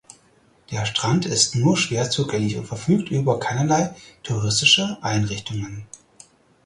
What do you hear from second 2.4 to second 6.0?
und verfügt über keinerlei touristische Einrichtungen.